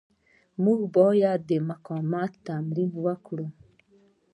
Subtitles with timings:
[0.63, 3.47] موږ باید د مقاومت تمرین وکړو.